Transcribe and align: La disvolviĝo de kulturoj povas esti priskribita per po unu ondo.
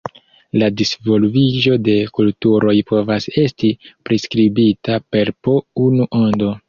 La 0.61 0.67
disvolviĝo 0.77 1.75
de 1.87 1.97
kulturoj 2.19 2.75
povas 2.93 3.29
esti 3.43 3.71
priskribita 4.09 4.97
per 5.17 5.33
po 5.49 5.55
unu 5.89 6.09
ondo. 6.23 6.51